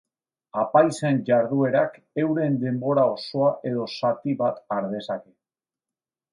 [0.61, 5.35] Apaizen jarduerak euren denbora osoa edo zati bat har dezake.